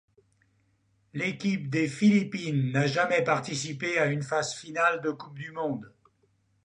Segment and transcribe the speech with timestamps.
[1.13, 5.93] L'équipe des Philippines n'a jamais participé à une phase finale de Coupe du monde.